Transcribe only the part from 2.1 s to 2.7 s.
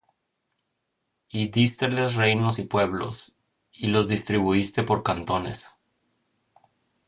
reinos y